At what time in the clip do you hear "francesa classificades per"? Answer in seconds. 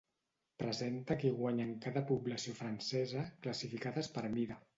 2.63-4.27